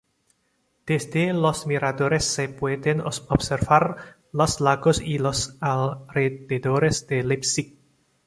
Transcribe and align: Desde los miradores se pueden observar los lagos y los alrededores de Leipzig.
Desde 0.87 1.31
los 1.31 1.67
miradores 1.67 2.25
se 2.25 2.49
pueden 2.49 3.01
observar 3.01 4.17
los 4.33 4.59
lagos 4.59 4.99
y 4.99 5.19
los 5.19 5.57
alrededores 5.61 7.05
de 7.05 7.21
Leipzig. 7.21 7.77